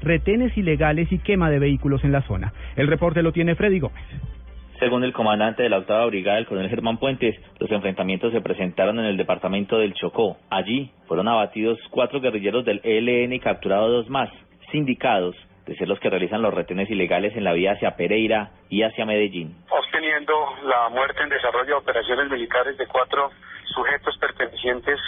[0.00, 2.54] retenes ilegales y quema de vehículos en la zona.
[2.76, 4.02] El reporte lo tiene Freddy Gómez.
[4.78, 8.98] Según el comandante de la octava brigada, el coronel Germán Puentes, los enfrentamientos se presentaron
[8.98, 10.38] en el departamento del Chocó.
[10.48, 14.30] Allí fueron abatidos cuatro guerrilleros del ELN y capturados dos más,
[14.72, 15.36] sindicados
[15.66, 19.04] de ser los que realizan los retenes ilegales en la vía hacia Pereira y hacia
[19.04, 19.54] Medellín.
[19.68, 23.30] Obteniendo la muerte en desarrollo de operaciones militares de cuatro
[23.74, 24.98] sujetos pertenecientes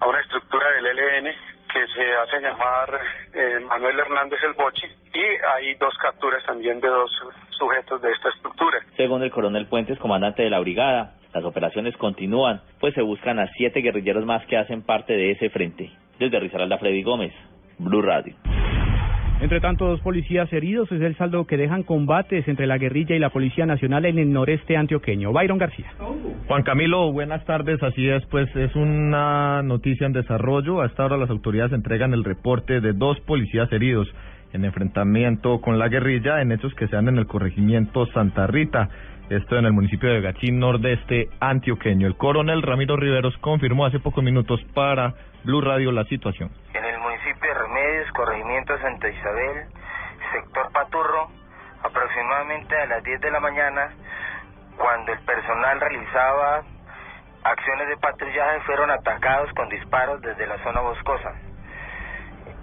[0.00, 3.00] a una estructura del ELN que se hace llamar
[3.34, 5.18] eh, Manuel Hernández el Bochi y
[5.54, 7.10] hay dos capturas también de dos
[7.50, 8.78] sujetos de esta estructura.
[8.96, 13.48] Según el coronel Puentes, comandante de la brigada, las operaciones continúan, pues se buscan a
[13.58, 15.90] siete guerrilleros más que hacen parte de ese frente.
[16.18, 17.34] Desde Risaralda, Freddy Gómez,
[17.78, 18.34] Blue Radio.
[19.38, 23.18] Entre tanto, dos policías heridos es el saldo que dejan combates entre la guerrilla y
[23.18, 25.30] la Policía Nacional en el noreste antioqueño.
[25.30, 25.92] Byron García.
[26.48, 27.82] Juan Camilo, buenas tardes.
[27.82, 30.80] Así es, pues es una noticia en desarrollo.
[30.80, 34.08] Hasta ahora las autoridades entregan el reporte de dos policías heridos
[34.54, 38.88] en enfrentamiento con la guerrilla en hechos que se dan en el corregimiento Santa Rita.
[39.28, 42.06] Esto en el municipio de Gachín, nordeste antioqueño.
[42.06, 45.12] El coronel Ramiro Riveros confirmó hace pocos minutos para
[45.44, 46.50] Blue Radio la situación
[48.12, 49.66] corregimiento Santa Isabel,
[50.32, 51.28] sector Paturro,
[51.82, 53.90] aproximadamente a las 10 de la mañana,
[54.76, 56.62] cuando el personal realizaba
[57.44, 61.32] acciones de patrullaje, fueron atacados con disparos desde la zona boscosa.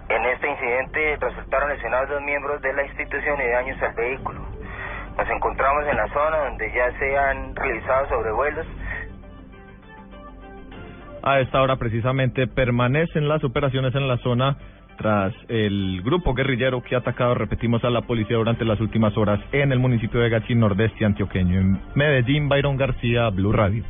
[0.08, 4.40] En este incidente resultaron lesionados dos miembros de la institución y daños al vehículo.
[5.16, 8.66] Nos encontramos en la zona donde ya se han realizado sobrevuelos.
[11.22, 14.58] A esta hora precisamente permanecen las operaciones en la zona
[14.96, 19.40] tras el grupo guerrillero que ha atacado, repetimos, a la policía durante las últimas horas
[19.52, 21.60] en el municipio de Gachín, nordeste antioqueño.
[21.60, 23.84] En Medellín, Byron García, Blue Radio.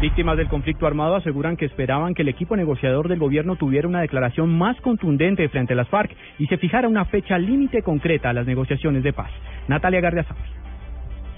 [0.00, 4.00] Víctimas del conflicto armado aseguran que esperaban que el equipo negociador del gobierno tuviera una
[4.00, 8.32] declaración más contundente frente a las FARC y se fijara una fecha límite concreta a
[8.34, 9.30] las negociaciones de paz.
[9.68, 10.63] Natalia Gardiazabal.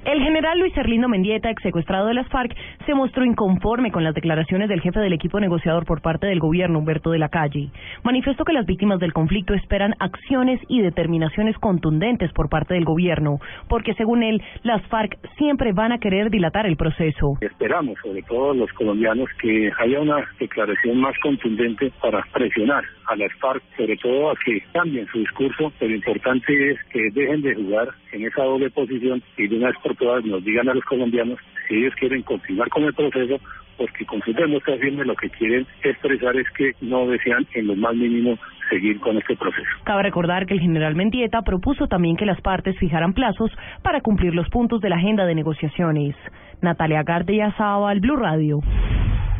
[0.06, 2.54] El general Luis Erlindo Mendieta, ex secuestrado de las FARC,
[2.86, 6.78] se mostró inconforme con las declaraciones del jefe del equipo negociador por parte del gobierno,
[6.78, 7.70] Humberto de la Calle.
[8.04, 13.40] Manifestó que las víctimas del conflicto esperan acciones y determinaciones contundentes por parte del gobierno,
[13.68, 17.36] porque según él, las FARC siempre van a querer dilatar el proceso.
[17.40, 23.32] Esperamos, sobre todo los colombianos, que haya una declaración más contundente para presionar a las
[23.40, 25.72] FARC, sobre todo a que cambien su discurso.
[25.80, 29.95] Lo importante es que dejen de jugar en esa doble posición y de una por
[29.96, 33.38] todas nos digan a los colombianos si ellos quieren continuar con el proceso,
[33.76, 37.94] porque con sus demostraciones lo que quieren expresar es que no desean en lo más
[37.94, 38.38] mínimo
[38.70, 39.68] seguir con este proceso.
[39.84, 43.50] Cabe recordar que el general Mendieta propuso también que las partes fijaran plazos
[43.82, 46.14] para cumplir los puntos de la agenda de negociaciones.
[46.62, 48.60] Natalia Gardia al Blue Radio.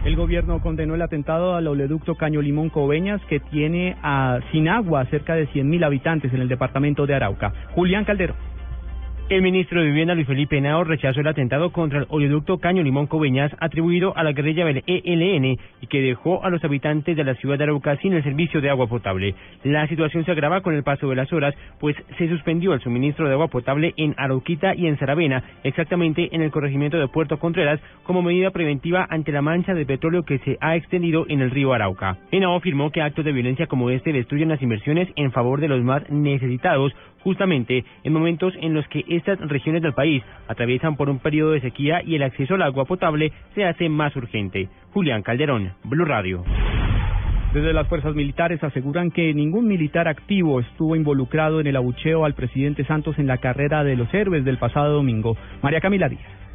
[0.05, 5.05] El gobierno condenó el atentado al oleoducto Caño Limón Coveñas que tiene a, sin agua
[5.07, 7.53] cerca de 100.000 habitantes en el departamento de Arauca.
[7.71, 8.37] Julián Calderón.
[9.29, 13.09] El ministro de Vivienda Luis Felipe Henao rechazó el atentado contra el oleoducto Caño Limón
[13.09, 17.35] Coveñas atribuido a la guerrilla del ELN y que dejó a los habitantes de la
[17.35, 19.35] ciudad de Arauca sin el servicio de agua potable.
[19.65, 23.27] La situación se agrava con el paso de las horas, pues se suspendió el suministro
[23.27, 27.81] de agua potable en Arauquita y en Saravena, exactamente en el corregimiento de Puerto Contreras,
[28.05, 31.73] como medida preventiva ante la mancha de petróleo que se ha extendido en el río
[31.73, 32.17] Arauca.
[32.31, 35.83] Henao afirmó que actos de violencia como este destruyen las inversiones en favor de los
[35.83, 36.95] más necesitados,
[37.25, 41.61] justamente en momentos en los que estas regiones del país atraviesan por un periodo de
[41.61, 44.69] sequía y el acceso al agua potable se hace más urgente.
[44.93, 46.45] Julián Calderón, Blue Radio.
[47.53, 52.35] Desde las fuerzas militares aseguran que ningún militar activo estuvo involucrado en el abucheo al
[52.35, 55.37] presidente Santos en la carrera de los héroes del pasado domingo.
[55.63, 56.46] María Camila Díaz.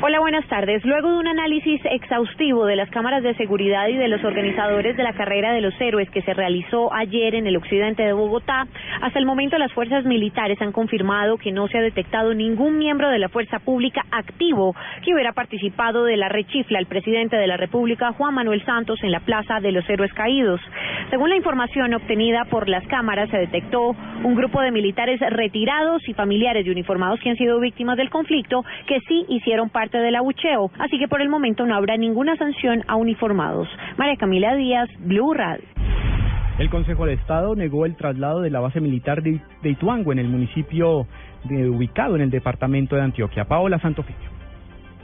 [0.00, 0.84] Hola, buenas tardes.
[0.84, 5.02] Luego de un análisis exhaustivo de las cámaras de seguridad y de los organizadores de
[5.02, 8.66] la carrera de los héroes que se realizó ayer en el occidente de Bogotá,
[9.00, 13.10] hasta el momento las fuerzas militares han confirmado que no se ha detectado ningún miembro
[13.10, 17.58] de la fuerza pública activo que hubiera participado de la rechifla al presidente de la
[17.58, 20.60] República, Juan Manuel Santos, en la Plaza de los Héroes Caídos.
[21.10, 26.14] Según la información obtenida por las cámaras, se detectó un grupo de militares retirados y
[26.14, 30.70] familiares de uniformados que han sido víctimas del conflicto que sí hicieron parte del abucheo,
[30.78, 33.68] así que por el momento no habrá ninguna sanción a uniformados.
[33.96, 35.64] María Camila Díaz, Blue Radio.
[36.58, 40.28] El Consejo de Estado negó el traslado de la base militar de, Ituango en el
[40.28, 41.06] municipio
[41.44, 43.46] de, ubicado en el departamento de Antioquia.
[43.46, 44.31] Paola Santofimio.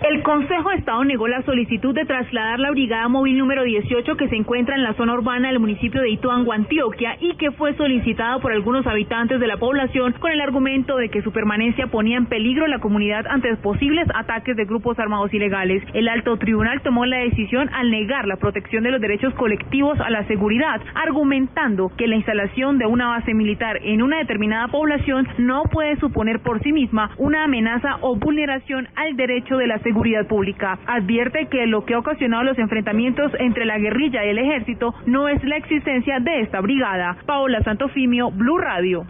[0.01, 4.29] El Consejo de Estado negó la solicitud de trasladar la Brigada Móvil número 18 que
[4.29, 8.39] se encuentra en la zona urbana del municipio de Ituango, Antioquia, y que fue solicitada
[8.39, 12.27] por algunos habitantes de la población con el argumento de que su permanencia ponía en
[12.27, 15.83] peligro la comunidad ante posibles ataques de grupos armados ilegales.
[15.95, 20.11] El alto tribunal tomó la decisión al negar la protección de los derechos colectivos a
[20.11, 25.65] la seguridad, argumentando que la instalación de una base militar en una determinada población no
[25.65, 30.27] puede suponer por sí misma una amenaza o vulneración al derecho de la seguridad seguridad
[30.27, 30.79] pública.
[30.87, 35.29] Advierte que lo que ha ocasionado los enfrentamientos entre la guerrilla y el ejército no
[35.29, 37.17] es la existencia de esta brigada.
[37.25, 39.07] Paola Santofimio, Blue Radio.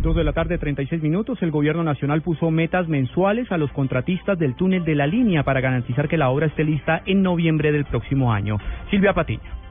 [0.00, 1.40] Dos de la tarde, 36 minutos.
[1.40, 5.62] El gobierno nacional puso metas mensuales a los contratistas del túnel de la línea para
[5.62, 8.58] garantizar que la obra esté lista en noviembre del próximo año.
[8.90, 9.63] Silvia Patiño.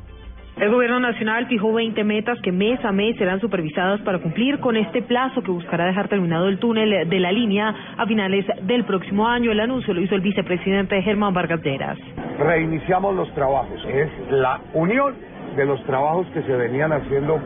[0.57, 4.77] El gobierno nacional fijó 20 metas que mes a mes serán supervisadas para cumplir con
[4.77, 9.27] este plazo que buscará dejar terminado el túnel de la línea a finales del próximo
[9.27, 9.51] año.
[9.51, 11.97] El anuncio lo hizo el vicepresidente Germán Vargas Lleras.
[12.37, 13.83] Reiniciamos los trabajos.
[13.85, 15.15] Es la unión
[15.55, 17.39] de los trabajos que se venían haciendo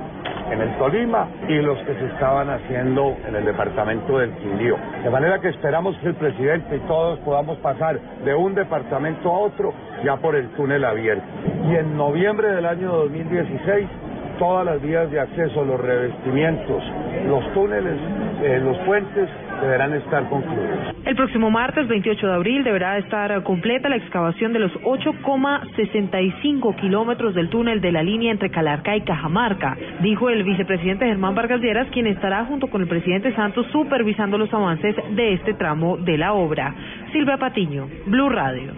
[0.51, 4.77] en el Tolima y los que se estaban haciendo en el departamento del Quindío.
[5.03, 9.39] De manera que esperamos que el presidente y todos podamos pasar de un departamento a
[9.39, 9.73] otro
[10.03, 11.25] ya por el túnel abierto.
[11.69, 13.87] Y en noviembre del año 2016
[14.37, 16.83] todas las vías de acceso, los revestimientos,
[17.27, 17.99] los túneles,
[18.43, 19.29] eh, los puentes
[19.61, 20.95] deberán estar concluidos.
[21.05, 27.33] El próximo martes 28 de abril deberá estar completa la excavación de los 8,65 kilómetros
[27.33, 31.87] del túnel de la línea entre Calarca y Cajamarca, dijo el vicepresidente Germán Vargas Lleras,
[31.91, 36.33] quien estará junto con el presidente Santos supervisando los avances de este tramo de la
[36.33, 36.75] obra.
[37.11, 38.71] Silvia Patiño, Blue Radio.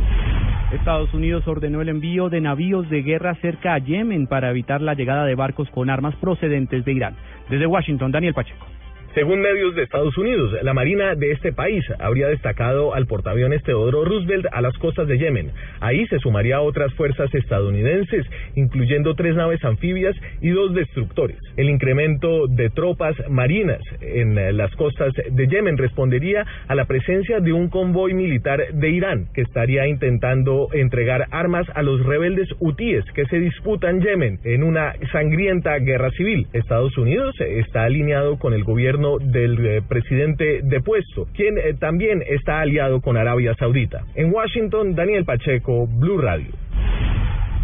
[0.72, 4.94] Estados Unidos ordenó el envío de navíos de guerra cerca a Yemen para evitar la
[4.94, 7.16] llegada de barcos con armas procedentes de Irán.
[7.50, 8.68] Desde Washington, Daniel Pacheco.
[9.16, 14.06] Según medios de Estados Unidos, la Marina de este país habría destacado al portaaviones Teodoro
[14.06, 15.52] Roosevelt a las costas de Yemen.
[15.80, 21.38] Ahí se sumaría a otras fuerzas estadounidenses, incluyendo tres naves anfibias y dos destructores.
[21.58, 27.52] El incremento de tropas marinas en las costas de Yemen respondería a la presencia de
[27.52, 33.26] un convoy militar de Irán que estaría intentando entregar armas a los rebeldes hutíes que
[33.26, 36.46] se disputan Yemen en una sangrienta guerra civil.
[36.54, 42.60] Estados Unidos está alineado con el gobierno del eh, presidente depuesto, quien eh, también está
[42.60, 44.04] aliado con Arabia Saudita.
[44.16, 46.52] En Washington, Daniel Pacheco, Blue Radio.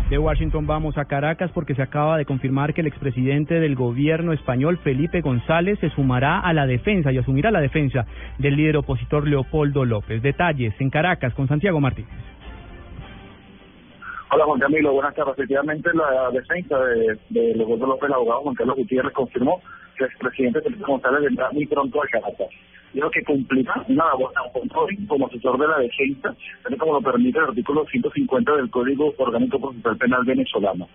[0.10, 4.34] De Washington vamos a Caracas porque se acaba de confirmar que el expresidente del gobierno
[4.34, 8.06] español, Felipe González, se sumará a la defensa y asumirá la defensa
[8.38, 10.22] del líder opositor Leopoldo López.
[10.22, 12.12] Detalles en Caracas con Santiago Martínez.
[14.32, 15.34] Hola Juan Camilo, buenas tardes.
[15.34, 19.60] Efectivamente, la defensa de, de Leopoldo López, el abogado Juan Carlos Gutiérrez, confirmó
[20.04, 22.50] el presidente Felipe González vendrá muy pronto a Caracas.
[22.94, 24.32] Dijo que cumplirá una labor
[25.08, 26.34] como asesor de la defensa,
[26.64, 30.88] tal como lo permite el artículo 150 del Código Orgánico Penal venezolano.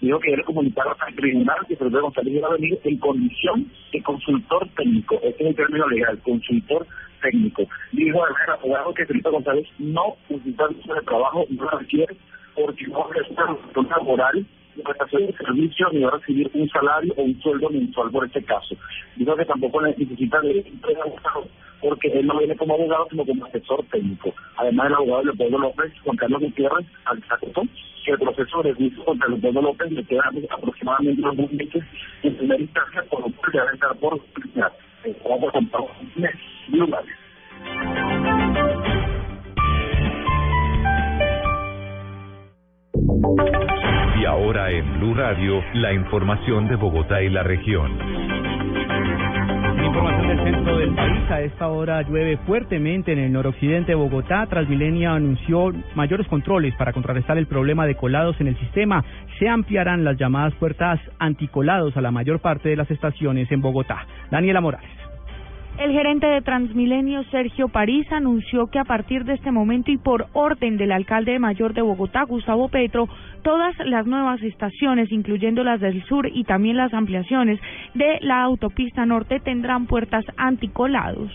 [0.00, 4.02] Dijo que quiere comunicar al tribunal que Felipe González iba a venir en condición de
[4.02, 5.16] consultor técnico.
[5.22, 6.86] Este es el término legal, consultor
[7.20, 7.64] técnico.
[7.90, 12.16] Dijo al abogado que Felipe González no necesita de trabajo, no lo requiere
[12.54, 14.46] porque no es una relación
[14.82, 18.76] de servicio ni va a recibir un salario o un sueldo mensual por este caso.
[19.16, 20.64] Digo que tampoco necesita de
[21.80, 24.34] porque él no viene como abogado sino como asesor técnico.
[24.56, 27.62] Además el abogado Leopoldo López, Juan Carlos Gutiérrez, acotó
[28.04, 31.84] que el proceso de juicio contra Leopoldo López le queda aproximadamente unos meses
[32.22, 34.72] en primera instancia por lo cual debe estar por terminar.
[35.24, 37.04] Vamos a contar un lugar.
[43.40, 43.77] Y
[44.28, 47.90] ahora en Blue Radio, la información de Bogotá y la región.
[49.84, 51.30] Información del centro del país.
[51.30, 54.46] A esta hora llueve fuertemente en el noroccidente de Bogotá.
[54.46, 59.02] Transmilenio anunció mayores controles para contrarrestar el problema de colados en el sistema.
[59.38, 64.06] Se ampliarán las llamadas puertas anticolados a la mayor parte de las estaciones en Bogotá.
[64.30, 64.97] Daniela Morales.
[65.78, 70.26] El gerente de Transmilenio, Sergio París, anunció que a partir de este momento y por
[70.32, 73.08] orden del alcalde mayor de Bogotá, Gustavo Petro,
[73.44, 77.60] todas las nuevas estaciones, incluyendo las del sur y también las ampliaciones
[77.94, 81.30] de la autopista norte, tendrán puertas anticolados.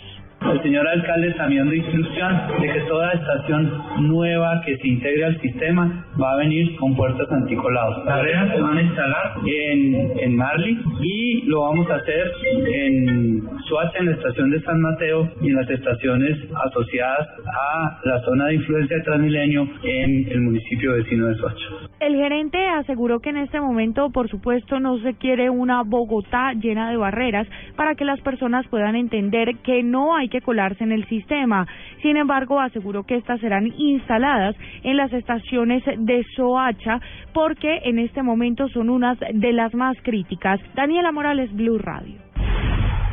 [0.51, 3.71] El señor alcalde también de instrucción de que toda estación
[4.01, 8.05] nueva que se integre al sistema va a venir con puertas anticolados.
[8.05, 13.41] Las rejas se van a instalar en, en Marley y lo vamos a hacer en
[13.67, 18.47] Suacha, en la estación de San Mateo y en las estaciones asociadas a la zona
[18.47, 21.65] de influencia de Transmilenio en el municipio vecino de Suacha.
[21.99, 26.89] El gerente aseguró que en este momento, por supuesto, no se quiere una Bogotá llena
[26.89, 31.07] de barreras para que las personas puedan entender que no hay que colarse en el
[31.07, 31.67] sistema.
[32.01, 36.99] Sin embargo, aseguró que estas serán instaladas en las estaciones de Soacha
[37.33, 40.59] porque en este momento son unas de las más críticas.
[40.73, 42.15] Daniela Morales, Blue Radio.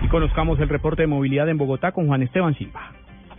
[0.02, 2.92] Y conozcamos el reporte de movilidad en Bogotá con Juan Esteban Silva.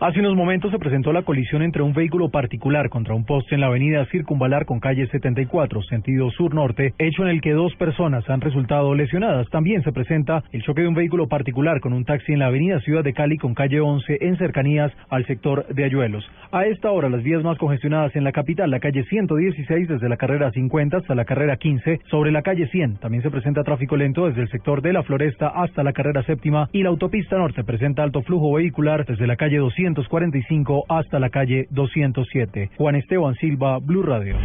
[0.03, 3.61] Hace unos momentos se presentó la colisión entre un vehículo particular contra un poste en
[3.61, 8.41] la avenida Circunvalar con calle 74, sentido sur-norte, hecho en el que dos personas han
[8.41, 9.47] resultado lesionadas.
[9.51, 12.79] También se presenta el choque de un vehículo particular con un taxi en la avenida
[12.79, 16.27] Ciudad de Cali con calle 11 en cercanías al sector de Ayuelos.
[16.51, 20.17] A esta hora, las vías más congestionadas en la capital, la calle 116 desde la
[20.17, 22.97] carrera 50 hasta la carrera 15, sobre la calle 100.
[22.97, 26.69] También se presenta tráfico lento desde el sector de la Floresta hasta la carrera séptima
[26.73, 31.29] y la autopista norte presenta alto flujo vehicular desde la calle 200 245 hasta la
[31.29, 32.71] calle 207.
[32.77, 34.35] Juan Esteban Silva, Blue Radio.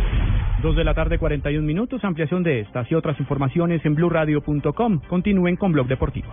[0.63, 2.03] Dos de la tarde, 41 minutos.
[2.05, 5.01] Ampliación de estas y otras informaciones en blueradio.com.
[5.09, 6.31] Continúen con Blog Deportivo.